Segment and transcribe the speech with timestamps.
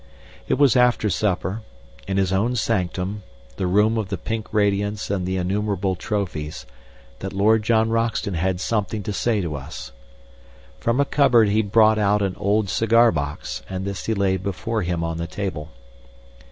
[0.47, 1.61] It was after supper,
[2.07, 3.21] in his own sanctum
[3.57, 6.65] the room of the pink radiance and the innumerable trophies
[7.19, 9.91] that Lord John Roxton had something to say to us.
[10.79, 14.81] From a cupboard he had brought an old cigar box, and this he laid before
[14.81, 15.69] him on the table.